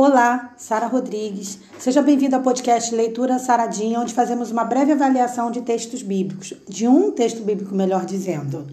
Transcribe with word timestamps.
Olá, 0.00 0.54
Sara 0.56 0.86
Rodrigues. 0.86 1.58
Seja 1.76 2.00
bem-vindo 2.00 2.36
ao 2.36 2.40
podcast 2.40 2.94
Leitura 2.94 3.36
Saradinha, 3.36 3.98
onde 3.98 4.14
fazemos 4.14 4.48
uma 4.52 4.62
breve 4.62 4.92
avaliação 4.92 5.50
de 5.50 5.60
textos 5.60 6.02
bíblicos, 6.02 6.54
de 6.68 6.86
um 6.86 7.10
texto 7.10 7.42
bíblico, 7.42 7.74
melhor 7.74 8.06
dizendo. 8.06 8.64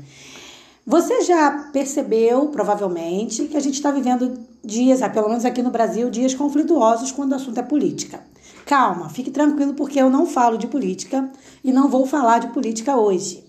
Você 0.85 1.23
já 1.23 1.71
percebeu, 1.73 2.49
provavelmente, 2.49 3.45
que 3.45 3.57
a 3.57 3.59
gente 3.59 3.73
está 3.73 3.89
vivendo 3.89 4.37
dias, 4.63 5.01
ah, 5.01 5.09
pelo 5.09 5.27
menos 5.27 5.45
aqui 5.45 5.63
no 5.63 5.71
Brasil, 5.71 6.11
dias 6.11 6.35
conflituosos 6.35 7.11
quando 7.11 7.31
o 7.31 7.35
assunto 7.37 7.59
é 7.59 7.63
política. 7.63 8.19
Calma, 8.63 9.09
fique 9.09 9.31
tranquilo, 9.31 9.73
porque 9.73 9.99
eu 9.99 10.11
não 10.11 10.27
falo 10.27 10.59
de 10.59 10.67
política 10.67 11.27
e 11.63 11.73
não 11.73 11.89
vou 11.89 12.05
falar 12.05 12.37
de 12.37 12.49
política 12.49 12.95
hoje. 12.95 13.43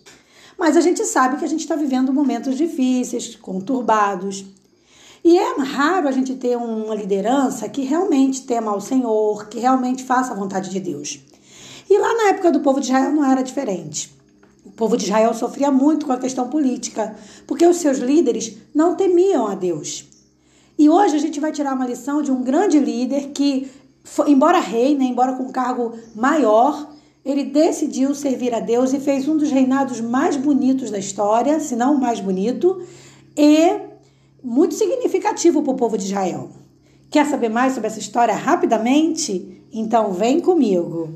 Mas 0.59 0.79
a 0.79 0.81
gente 0.81 1.05
sabe 1.05 1.37
que 1.37 1.45
a 1.45 1.49
gente 1.49 1.61
está 1.61 1.77
vivendo 1.77 2.11
momentos 2.11 2.57
difíceis, 2.57 3.37
conturbados, 3.37 4.47
e 5.27 5.37
é 5.37 5.57
raro 5.59 6.07
a 6.07 6.13
gente 6.13 6.37
ter 6.37 6.57
uma 6.57 6.95
liderança 6.95 7.69
que 7.69 7.83
realmente 7.83 8.47
tema 8.47 8.71
ao 8.71 8.81
Senhor, 8.81 9.49
que 9.49 9.59
realmente 9.59 10.05
faça 10.05 10.33
a 10.33 10.37
vontade 10.37 10.71
de 10.71 10.79
Deus. 10.79 11.19
E 11.91 11.99
lá 11.99 12.15
na 12.15 12.29
época 12.29 12.53
do 12.53 12.61
povo 12.61 12.79
de 12.79 12.87
Israel 12.87 13.11
não 13.11 13.29
era 13.29 13.43
diferente. 13.43 14.17
O 14.65 14.71
povo 14.71 14.97
de 14.97 15.03
Israel 15.03 15.35
sofria 15.35 15.69
muito 15.73 16.07
com 16.07 16.13
a 16.13 16.17
questão 16.17 16.49
política, 16.49 17.17
porque 17.45 17.67
os 17.67 17.79
seus 17.79 17.99
líderes 17.99 18.57
não 18.73 18.95
temiam 18.95 19.49
a 19.49 19.57
Deus. 19.57 20.07
E 20.79 20.89
hoje 20.89 21.17
a 21.17 21.19
gente 21.19 21.41
vai 21.41 21.51
tirar 21.51 21.75
uma 21.75 21.89
lição 21.89 22.23
de 22.23 22.31
um 22.31 22.45
grande 22.45 22.79
líder 22.79 23.31
que, 23.35 23.69
embora 24.29 24.61
rei, 24.61 24.95
né, 24.95 25.07
embora 25.07 25.33
com 25.33 25.43
um 25.43 25.51
cargo 25.51 25.95
maior, 26.15 26.93
ele 27.25 27.43
decidiu 27.43 28.15
servir 28.15 28.55
a 28.55 28.61
Deus 28.61 28.93
e 28.93 29.01
fez 29.01 29.27
um 29.27 29.37
dos 29.37 29.51
reinados 29.51 30.01
mais 30.01 30.37
bonitos 30.37 30.89
da 30.89 31.01
história, 31.01 31.59
se 31.59 31.75
não 31.75 31.97
o 31.97 32.01
mais 32.01 32.21
bonito, 32.21 32.81
e 33.37 33.96
muito 34.47 34.77
significativo 34.77 35.61
para 35.61 35.73
o 35.73 35.77
povo 35.77 35.99
de 35.99 36.05
Israel. 36.05 36.49
Quer 37.11 37.27
saber 37.27 37.49
mais 37.49 37.73
sobre 37.73 37.89
essa 37.89 37.99
história 37.99 38.33
rapidamente? 38.33 39.61
Então 39.73 40.13
vem 40.13 40.39
comigo. 40.39 41.11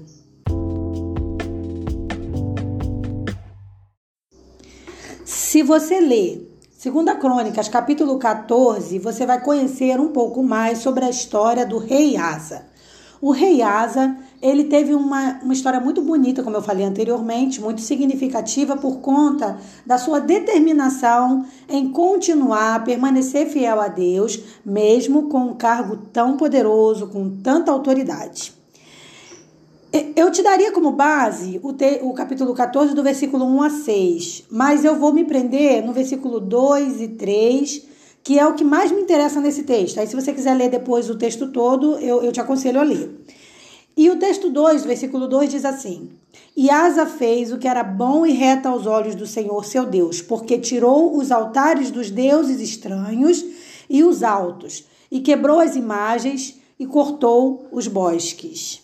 Se 5.24 5.62
você 5.62 6.00
ler 6.00 6.58
2 6.82 7.18
Crônicas, 7.20 7.68
capítulo 7.68 8.18
14, 8.18 8.98
você 8.98 9.24
vai 9.24 9.40
conhecer 9.40 10.00
um 10.00 10.08
pouco 10.08 10.42
mais 10.42 10.78
sobre 10.78 11.04
a 11.04 11.10
história 11.10 11.64
do 11.64 11.78
rei 11.78 12.16
Asa. 12.16 12.66
O 13.20 13.30
rei 13.30 13.62
Asa, 13.62 14.16
ele 14.42 14.64
teve 14.64 14.94
uma, 14.94 15.38
uma 15.42 15.52
história 15.52 15.78
muito 15.78 16.00
bonita, 16.00 16.42
como 16.42 16.56
eu 16.56 16.62
falei 16.62 16.84
anteriormente, 16.84 17.60
muito 17.60 17.80
significativa 17.82 18.76
por 18.76 18.98
conta 19.00 19.58
da 19.84 19.98
sua 19.98 20.18
determinação 20.18 21.44
em 21.68 21.90
continuar 21.90 22.76
a 22.76 22.80
permanecer 22.80 23.48
fiel 23.48 23.80
a 23.80 23.88
Deus, 23.88 24.40
mesmo 24.64 25.28
com 25.28 25.40
um 25.40 25.54
cargo 25.54 25.98
tão 26.10 26.36
poderoso, 26.36 27.08
com 27.08 27.38
tanta 27.42 27.70
autoridade. 27.70 28.54
Eu 30.14 30.30
te 30.30 30.42
daria 30.42 30.70
como 30.72 30.92
base 30.92 31.60
o, 31.62 31.72
te, 31.72 31.98
o 32.02 32.14
capítulo 32.14 32.54
14, 32.54 32.94
do 32.94 33.02
versículo 33.02 33.44
1 33.44 33.62
a 33.62 33.70
6, 33.70 34.44
mas 34.50 34.84
eu 34.84 34.96
vou 34.96 35.12
me 35.12 35.24
prender 35.24 35.84
no 35.84 35.92
versículo 35.92 36.40
2 36.40 37.00
e 37.00 37.08
3 37.08 37.90
que 38.22 38.38
é 38.38 38.46
o 38.46 38.54
que 38.54 38.62
mais 38.62 38.92
me 38.92 39.00
interessa 39.00 39.40
nesse 39.40 39.62
texto. 39.62 39.98
Aí, 39.98 40.06
se 40.06 40.14
você 40.14 40.32
quiser 40.32 40.54
ler 40.54 40.68
depois 40.68 41.08
o 41.08 41.16
texto 41.16 41.50
todo, 41.50 41.98
eu, 41.98 42.22
eu 42.22 42.30
te 42.30 42.38
aconselho 42.38 42.78
a 42.78 42.82
ler. 42.82 43.10
E 44.00 44.08
o 44.08 44.16
texto 44.16 44.48
2, 44.48 44.86
versículo 44.86 45.28
2 45.28 45.50
diz 45.50 45.62
assim: 45.62 46.08
E 46.56 46.70
Asa 46.70 47.04
fez 47.04 47.52
o 47.52 47.58
que 47.58 47.68
era 47.68 47.84
bom 47.84 48.24
e 48.24 48.32
reto 48.32 48.66
aos 48.66 48.86
olhos 48.86 49.14
do 49.14 49.26
Senhor 49.26 49.62
seu 49.62 49.84
Deus, 49.84 50.22
porque 50.22 50.58
tirou 50.58 51.18
os 51.18 51.30
altares 51.30 51.90
dos 51.90 52.10
deuses 52.10 52.62
estranhos 52.62 53.44
e 53.90 54.02
os 54.02 54.22
altos, 54.22 54.86
e 55.12 55.20
quebrou 55.20 55.60
as 55.60 55.76
imagens 55.76 56.58
e 56.78 56.86
cortou 56.86 57.68
os 57.70 57.86
bosques. 57.88 58.80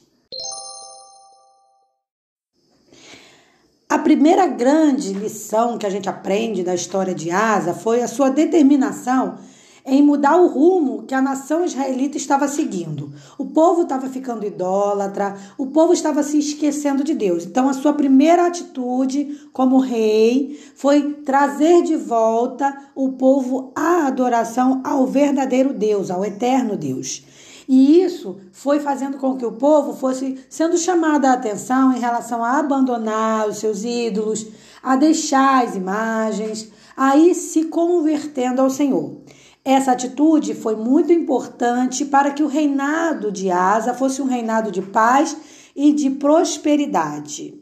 A 3.88 3.98
primeira 3.98 4.46
grande 4.46 5.14
lição 5.14 5.78
que 5.78 5.86
a 5.86 5.90
gente 5.90 6.10
aprende 6.10 6.62
da 6.62 6.74
história 6.74 7.14
de 7.14 7.30
Asa 7.30 7.72
foi 7.72 8.02
a 8.02 8.08
sua 8.08 8.28
determinação 8.28 9.38
em 9.86 10.02
mudar 10.02 10.36
o 10.36 10.48
rumo 10.48 11.04
que 11.04 11.14
a 11.14 11.22
nação 11.22 11.64
israelita 11.64 12.16
estava 12.16 12.48
seguindo. 12.48 13.12
O 13.38 13.46
povo 13.46 13.82
estava 13.82 14.08
ficando 14.08 14.44
idólatra, 14.44 15.36
o 15.56 15.68
povo 15.68 15.92
estava 15.92 16.24
se 16.24 16.38
esquecendo 16.38 17.04
de 17.04 17.14
Deus. 17.14 17.46
Então, 17.46 17.68
a 17.68 17.72
sua 17.72 17.92
primeira 17.92 18.46
atitude 18.46 19.48
como 19.52 19.78
rei 19.78 20.60
foi 20.74 21.12
trazer 21.24 21.82
de 21.82 21.94
volta 21.94 22.76
o 22.96 23.12
povo 23.12 23.70
à 23.76 24.08
adoração 24.08 24.80
ao 24.84 25.06
verdadeiro 25.06 25.72
Deus, 25.72 26.10
ao 26.10 26.24
eterno 26.24 26.76
Deus. 26.76 27.24
E 27.68 28.00
isso 28.00 28.36
foi 28.52 28.80
fazendo 28.80 29.18
com 29.18 29.36
que 29.36 29.46
o 29.46 29.52
povo 29.52 29.92
fosse 29.92 30.38
sendo 30.48 30.76
chamado 30.78 31.24
a 31.24 31.32
atenção 31.32 31.92
em 31.92 31.98
relação 31.98 32.44
a 32.44 32.58
abandonar 32.58 33.48
os 33.48 33.58
seus 33.58 33.84
ídolos, 33.84 34.46
a 34.82 34.94
deixar 34.94 35.64
as 35.64 35.74
imagens, 35.74 36.70
a 36.96 37.16
ir 37.16 37.34
se 37.34 37.64
convertendo 37.64 38.62
ao 38.62 38.70
Senhor. 38.70 39.16
Essa 39.66 39.90
atitude 39.90 40.54
foi 40.54 40.76
muito 40.76 41.12
importante 41.12 42.04
para 42.04 42.30
que 42.30 42.40
o 42.40 42.46
reinado 42.46 43.32
de 43.32 43.50
Asa 43.50 43.92
fosse 43.92 44.22
um 44.22 44.26
reinado 44.26 44.70
de 44.70 44.80
paz 44.80 45.36
e 45.74 45.92
de 45.92 46.08
prosperidade. 46.08 47.60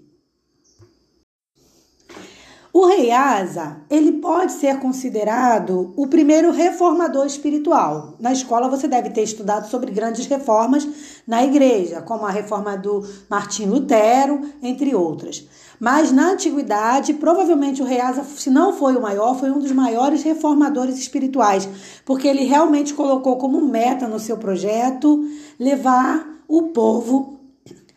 O 2.70 2.84
rei 2.87 3.10
Asa, 3.10 3.78
ele 3.88 4.12
pode 4.20 4.53
ser 4.53 4.81
considerado 4.81 5.94
o 5.97 6.06
primeiro 6.06 6.50
reformador 6.50 7.25
espiritual. 7.25 8.16
Na 8.20 8.32
escola 8.32 8.69
você 8.69 8.87
deve 8.87 9.09
ter 9.09 9.22
estudado 9.22 9.70
sobre 9.70 9.91
grandes 9.91 10.26
reformas 10.26 10.87
na 11.26 11.43
igreja, 11.43 12.03
como 12.03 12.26
a 12.26 12.31
reforma 12.31 12.76
do 12.76 13.03
Martim 13.31 13.64
Lutero, 13.64 14.43
entre 14.60 14.94
outras. 14.94 15.48
Mas 15.84 16.11
na 16.11 16.31
antiguidade, 16.31 17.12
provavelmente 17.12 17.83
o 17.83 17.84
rei 17.84 18.00
Asa, 18.00 18.25
se 18.25 18.49
não 18.49 18.72
foi 18.72 18.97
o 18.97 19.03
maior, 19.03 19.39
foi 19.39 19.50
um 19.50 19.59
dos 19.59 19.71
maiores 19.71 20.22
reformadores 20.22 20.97
espirituais, 20.99 21.69
porque 22.06 22.27
ele 22.27 22.45
realmente 22.45 22.95
colocou 22.95 23.37
como 23.37 23.61
meta 23.61 24.09
no 24.09 24.19
seu 24.19 24.39
projeto 24.39 25.28
levar 25.61 26.27
o 26.49 26.69
povo 26.69 27.39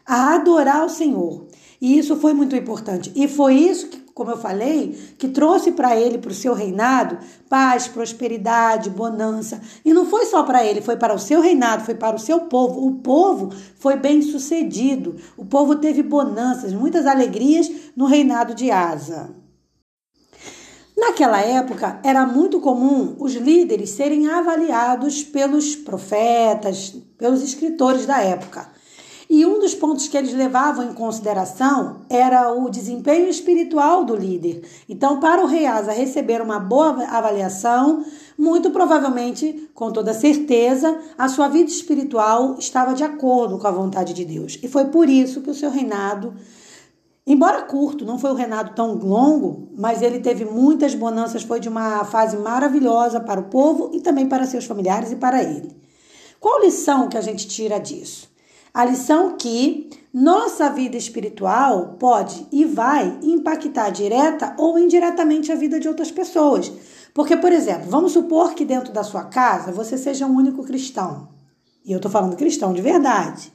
a 0.05 0.35
adorar 0.35 0.85
o 0.85 0.89
Senhor. 0.89 1.47
E 1.79 1.97
isso 1.97 2.17
foi 2.17 2.33
muito 2.33 2.57
importante. 2.57 3.09
E 3.15 3.25
foi 3.25 3.53
isso 3.53 3.87
que 3.87 4.06
como 4.17 4.31
eu 4.31 4.37
falei, 4.37 4.97
que 5.19 5.27
trouxe 5.27 5.71
para 5.71 5.95
ele, 5.95 6.17
para 6.17 6.31
o 6.31 6.33
seu 6.33 6.55
reinado, 6.55 7.19
paz, 7.47 7.87
prosperidade, 7.87 8.89
bonança. 8.89 9.61
E 9.85 9.93
não 9.93 10.07
foi 10.07 10.25
só 10.25 10.41
para 10.41 10.65
ele, 10.65 10.81
foi 10.81 10.97
para 10.97 11.13
o 11.13 11.19
seu 11.19 11.39
reinado, 11.39 11.85
foi 11.85 11.93
para 11.93 12.15
o 12.15 12.19
seu 12.19 12.39
povo. 12.39 12.83
O 12.83 12.95
povo 12.95 13.53
foi 13.77 13.95
bem 13.95 14.23
sucedido, 14.23 15.17
o 15.37 15.45
povo 15.45 15.75
teve 15.75 16.01
bonanças, 16.01 16.73
muitas 16.73 17.05
alegrias 17.05 17.69
no 17.95 18.07
reinado 18.07 18.55
de 18.55 18.71
Asa. 18.71 19.29
Naquela 20.97 21.39
época, 21.39 21.99
era 22.03 22.25
muito 22.25 22.59
comum 22.59 23.15
os 23.19 23.35
líderes 23.35 23.91
serem 23.91 24.27
avaliados 24.27 25.23
pelos 25.23 25.75
profetas, 25.75 26.95
pelos 27.19 27.43
escritores 27.43 28.07
da 28.07 28.19
época. 28.19 28.76
E 29.29 29.45
um 29.45 29.59
dos 29.59 29.75
pontos 29.75 30.07
que 30.07 30.17
eles 30.17 30.33
levavam 30.33 30.89
em 30.89 30.93
consideração 30.93 31.97
era 32.09 32.53
o 32.53 32.69
desempenho 32.69 33.27
espiritual 33.27 34.05
do 34.05 34.15
líder. 34.15 34.63
Então, 34.87 35.19
para 35.19 35.43
o 35.43 35.45
rei 35.45 35.65
Asa 35.65 35.91
receber 35.91 36.41
uma 36.41 36.59
boa 36.59 37.03
avaliação, 37.09 38.05
muito 38.37 38.71
provavelmente, 38.71 39.69
com 39.73 39.91
toda 39.91 40.13
certeza, 40.13 40.97
a 41.17 41.27
sua 41.27 41.49
vida 41.49 41.69
espiritual 41.69 42.55
estava 42.57 42.93
de 42.93 43.03
acordo 43.03 43.57
com 43.57 43.67
a 43.67 43.71
vontade 43.71 44.13
de 44.13 44.23
Deus. 44.23 44.57
E 44.63 44.67
foi 44.69 44.85
por 44.85 45.09
isso 45.09 45.41
que 45.41 45.49
o 45.49 45.55
seu 45.55 45.69
reinado, 45.69 46.33
embora 47.25 47.63
curto, 47.63 48.05
não 48.05 48.17
foi 48.17 48.31
um 48.31 48.35
reinado 48.35 48.75
tão 48.75 48.93
longo, 48.93 49.67
mas 49.77 50.01
ele 50.01 50.21
teve 50.21 50.45
muitas 50.45 50.95
bonanças, 50.95 51.43
foi 51.43 51.59
de 51.59 51.67
uma 51.67 52.05
fase 52.05 52.37
maravilhosa 52.37 53.19
para 53.19 53.41
o 53.41 53.49
povo 53.49 53.91
e 53.93 53.99
também 53.99 54.25
para 54.25 54.45
seus 54.45 54.63
familiares 54.63 55.11
e 55.11 55.17
para 55.17 55.43
ele. 55.43 55.75
Qual 56.39 56.61
lição 56.61 57.09
que 57.09 57.17
a 57.17 57.21
gente 57.21 57.45
tira 57.45 57.77
disso? 57.77 58.36
A 58.77 58.85
lição 58.85 59.35
que 59.35 59.89
nossa 60.13 60.69
vida 60.69 60.95
espiritual 60.95 61.95
pode 61.99 62.45
e 62.51 62.63
vai 62.63 63.17
impactar 63.23 63.89
direta 63.89 64.53
ou 64.55 64.77
indiretamente 64.77 65.51
a 65.51 65.55
vida 65.55 65.79
de 65.79 65.87
outras 65.87 66.11
pessoas. 66.11 66.71
Porque, 67.11 67.35
por 67.35 67.51
exemplo, 67.51 67.89
vamos 67.89 68.11
supor 68.11 68.53
que 68.53 68.63
dentro 68.63 68.93
da 68.93 69.03
sua 69.03 69.23
casa 69.23 69.71
você 69.71 69.97
seja 69.97 70.27
um 70.27 70.35
único 70.35 70.63
cristão. 70.63 71.29
E 71.83 71.91
eu 71.91 71.95
estou 71.95 72.11
falando 72.11 72.35
cristão 72.35 72.71
de 72.71 72.83
verdade. 72.83 73.51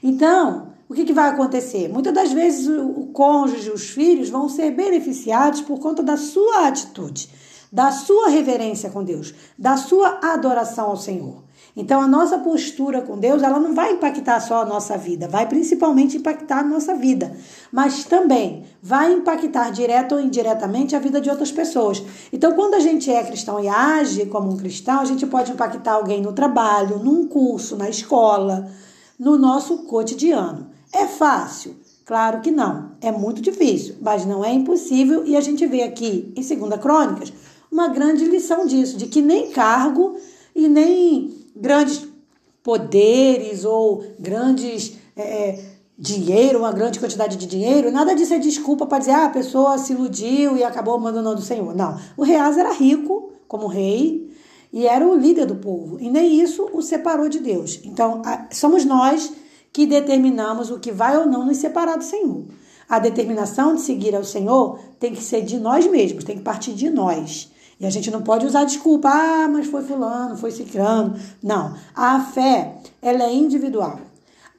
Então, 0.00 0.68
o 0.88 0.94
que, 0.94 1.06
que, 1.06 1.12
vai 1.12 1.30
acontecer? 1.30 1.88
Muitas 1.88 2.14
das 2.14 2.30
vezes 2.30 2.68
o, 2.68 3.08
cônjuge, 3.12 3.68
os 3.68 3.90
filhos 3.90 4.30
vão 4.30 4.48
ser 4.48 4.70
beneficiados 4.70 5.60
por 5.60 5.80
conta 5.80 6.04
da 6.04 6.16
sua 6.16 6.68
atitude. 6.68 7.28
Da 7.72 7.90
sua 7.90 8.28
reverência 8.28 8.90
com 8.90 9.02
Deus, 9.02 9.34
da 9.58 9.78
sua 9.78 10.20
adoração 10.22 10.90
ao 10.90 10.96
Senhor. 10.96 11.42
Então 11.74 12.02
a 12.02 12.06
nossa 12.06 12.36
postura 12.36 13.00
com 13.00 13.18
Deus, 13.18 13.42
ela 13.42 13.58
não 13.58 13.74
vai 13.74 13.92
impactar 13.92 14.40
só 14.40 14.60
a 14.60 14.66
nossa 14.66 14.98
vida, 14.98 15.26
vai 15.26 15.48
principalmente 15.48 16.18
impactar 16.18 16.58
a 16.58 16.64
nossa 16.64 16.94
vida, 16.94 17.34
mas 17.72 18.04
também 18.04 18.64
vai 18.82 19.10
impactar 19.10 19.70
direto 19.70 20.14
ou 20.14 20.20
indiretamente 20.20 20.94
a 20.94 20.98
vida 20.98 21.18
de 21.18 21.30
outras 21.30 21.50
pessoas. 21.50 22.02
Então 22.30 22.52
quando 22.52 22.74
a 22.74 22.80
gente 22.80 23.10
é 23.10 23.24
cristão 23.24 23.58
e 23.58 23.68
age 23.68 24.26
como 24.26 24.52
um 24.52 24.56
cristão, 24.58 25.00
a 25.00 25.06
gente 25.06 25.26
pode 25.26 25.50
impactar 25.50 25.92
alguém 25.92 26.20
no 26.20 26.34
trabalho, 26.34 26.98
num 26.98 27.26
curso, 27.26 27.74
na 27.74 27.88
escola, 27.88 28.70
no 29.18 29.38
nosso 29.38 29.84
cotidiano. 29.84 30.66
É 30.92 31.06
fácil? 31.06 31.76
Claro 32.04 32.40
que 32.40 32.50
não. 32.50 32.90
É 33.00 33.10
muito 33.10 33.40
difícil, 33.40 33.94
mas 34.02 34.26
não 34.26 34.44
é 34.44 34.52
impossível 34.52 35.24
e 35.24 35.34
a 35.34 35.40
gente 35.40 35.66
vê 35.66 35.82
aqui 35.82 36.30
em 36.36 36.42
Segunda 36.42 36.76
Crônicas 36.76 37.32
uma 37.72 37.88
grande 37.88 38.26
lição 38.26 38.66
disso, 38.66 38.98
de 38.98 39.06
que 39.06 39.22
nem 39.22 39.50
cargo 39.50 40.14
e 40.54 40.68
nem 40.68 41.34
grandes 41.56 42.06
poderes 42.62 43.64
ou 43.64 44.04
grandes 44.20 44.98
é, 45.16 45.22
é, 45.22 45.64
dinheiro, 45.98 46.58
uma 46.58 46.72
grande 46.72 47.00
quantidade 47.00 47.36
de 47.36 47.46
dinheiro, 47.46 47.90
nada 47.90 48.14
disso 48.14 48.34
é 48.34 48.38
desculpa 48.38 48.86
para 48.86 48.98
dizer 48.98 49.12
ah, 49.12 49.24
a 49.24 49.30
pessoa 49.30 49.78
se 49.78 49.94
iludiu 49.94 50.56
e 50.56 50.62
acabou 50.62 50.94
abandonando 50.94 51.40
o 51.40 51.44
Senhor. 51.44 51.74
Não. 51.74 51.98
O 52.16 52.22
Reaz 52.22 52.58
era 52.58 52.72
rico 52.72 53.32
como 53.48 53.66
rei 53.66 54.30
e 54.70 54.86
era 54.86 55.06
o 55.06 55.16
líder 55.16 55.46
do 55.46 55.56
povo, 55.56 55.98
e 56.00 56.10
nem 56.10 56.40
isso 56.40 56.68
o 56.72 56.80
separou 56.80 57.28
de 57.28 57.38
Deus. 57.38 57.80
Então, 57.84 58.22
somos 58.50 58.84
nós 58.84 59.32
que 59.70 59.86
determinamos 59.86 60.70
o 60.70 60.78
que 60.78 60.90
vai 60.90 61.16
ou 61.16 61.26
não 61.26 61.46
nos 61.46 61.58
separar 61.58 61.96
do 61.96 62.04
Senhor. 62.04 62.44
A 62.88 62.98
determinação 62.98 63.74
de 63.74 63.82
seguir 63.82 64.14
ao 64.14 64.24
Senhor 64.24 64.78
tem 64.98 65.14
que 65.14 65.22
ser 65.22 65.42
de 65.42 65.58
nós 65.58 65.86
mesmos, 65.86 66.24
tem 66.24 66.36
que 66.36 66.42
partir 66.42 66.72
de 66.72 66.90
nós. 66.90 67.51
E 67.82 67.86
a 67.86 67.90
gente 67.90 68.12
não 68.12 68.22
pode 68.22 68.46
usar 68.46 68.62
desculpa, 68.62 69.08
ah, 69.08 69.48
mas 69.48 69.66
foi 69.66 69.82
fulano, 69.82 70.36
foi 70.36 70.52
ciclano. 70.52 71.18
Não. 71.42 71.74
A 71.96 72.20
fé, 72.20 72.76
ela 73.02 73.24
é 73.24 73.34
individual. 73.34 73.98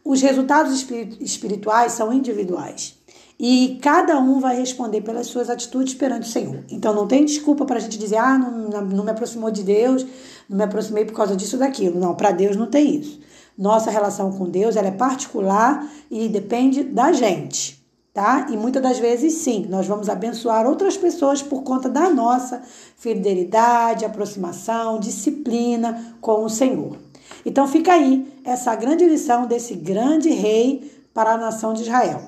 Os 0.04 0.22
resultados 0.22 0.86
espirituais 1.22 1.94
são 1.94 2.12
individuais. 2.12 3.00
E 3.40 3.80
cada 3.82 4.20
um 4.20 4.42
vai 4.42 4.58
responder 4.58 5.00
pelas 5.00 5.28
suas 5.28 5.50
atitudes 5.50 5.94
perante 5.94 6.28
o 6.28 6.32
Senhor. 6.32 6.66
Então 6.70 6.94
não 6.94 7.08
tem 7.08 7.24
desculpa 7.24 7.64
para 7.64 7.78
a 7.78 7.80
gente 7.80 7.98
dizer, 7.98 8.18
ah, 8.18 8.38
não, 8.38 8.82
não 8.82 9.04
me 9.06 9.12
aproximou 9.12 9.50
de 9.50 9.64
Deus, 9.64 10.06
não 10.50 10.58
me 10.58 10.64
aproximei 10.66 11.06
por 11.06 11.16
causa 11.16 11.34
disso 11.34 11.56
ou 11.56 11.62
daquilo. 11.62 11.98
Não, 11.98 12.16
para 12.16 12.32
Deus 12.32 12.58
não 12.58 12.66
tem 12.66 12.98
isso. 12.98 13.22
Nossa 13.58 13.90
relação 13.90 14.34
com 14.34 14.50
Deus 14.50 14.76
ela 14.76 14.90
é 14.90 14.92
particular 14.92 15.90
e 16.12 16.28
depende 16.28 16.84
da 16.84 17.14
gente 17.14 17.83
tá? 18.14 18.48
E 18.50 18.56
muitas 18.56 18.82
das 18.82 19.00
vezes, 19.00 19.34
sim, 19.34 19.66
nós 19.70 19.88
vamos 19.88 20.08
abençoar 20.08 20.68
outras 20.68 20.96
pessoas 20.96 21.42
por 21.42 21.64
conta 21.64 21.90
da 21.90 22.10
nossa 22.10 22.62
fidelidade, 22.96 24.06
aproximação, 24.06 25.00
disciplina 25.00 26.16
com 26.22 26.46
o 26.46 26.50
Senhor. 26.50 26.98
Então 27.46 27.68
fica 27.68 27.94
aí 27.94 28.32
essa 28.46 28.76
grande 28.76 29.06
lição 29.06 29.48
desse 29.48 29.74
grande 29.74 30.30
rei 30.30 30.92
para 31.14 31.34
a 31.34 31.38
nação 31.38 31.74
de 31.74 31.82
Israel. 31.82 32.22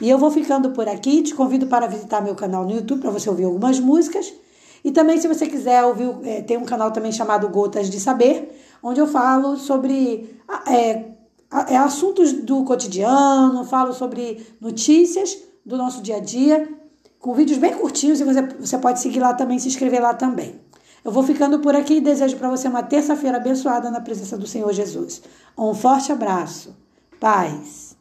E 0.00 0.10
eu 0.10 0.18
vou 0.18 0.30
ficando 0.30 0.70
por 0.70 0.88
aqui, 0.88 1.22
te 1.22 1.34
convido 1.34 1.66
para 1.66 1.86
visitar 1.86 2.20
meu 2.20 2.34
canal 2.34 2.64
no 2.64 2.72
YouTube 2.72 3.00
para 3.00 3.10
você 3.10 3.30
ouvir 3.30 3.44
algumas 3.44 3.78
músicas. 3.78 4.32
E 4.84 4.90
também, 4.90 5.18
se 5.20 5.28
você 5.28 5.46
quiser 5.46 5.84
ouvir, 5.84 6.10
é, 6.24 6.42
tem 6.42 6.56
um 6.56 6.64
canal 6.64 6.90
também 6.90 7.12
chamado 7.12 7.48
Gotas 7.48 7.88
de 7.88 8.00
Saber, 8.00 8.52
onde 8.82 9.00
eu 9.00 9.06
falo 9.06 9.56
sobre 9.56 10.40
é, 10.66 11.11
é 11.68 11.76
assuntos 11.76 12.32
do 12.32 12.64
cotidiano, 12.64 13.64
falo 13.64 13.92
sobre 13.92 14.46
notícias 14.60 15.36
do 15.64 15.76
nosso 15.76 16.02
dia 16.02 16.16
a 16.16 16.20
dia, 16.20 16.68
com 17.18 17.34
vídeos 17.34 17.58
bem 17.58 17.74
curtinhos 17.74 18.20
e 18.20 18.24
você, 18.24 18.42
você 18.42 18.78
pode 18.78 19.00
seguir 19.00 19.20
lá 19.20 19.34
também, 19.34 19.58
se 19.58 19.68
inscrever 19.68 20.00
lá 20.00 20.14
também. 20.14 20.60
Eu 21.04 21.10
vou 21.10 21.22
ficando 21.22 21.58
por 21.58 21.74
aqui 21.74 21.94
e 21.94 22.00
desejo 22.00 22.36
para 22.36 22.48
você 22.48 22.68
uma 22.68 22.82
terça-feira 22.82 23.36
abençoada 23.36 23.90
na 23.90 24.00
presença 24.00 24.38
do 24.38 24.46
Senhor 24.46 24.72
Jesus. 24.72 25.22
Um 25.58 25.74
forte 25.74 26.12
abraço. 26.12 26.76
Paz. 27.18 27.91